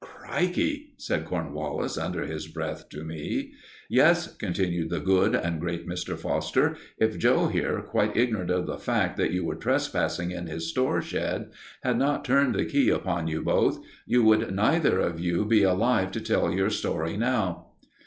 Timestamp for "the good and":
4.89-5.59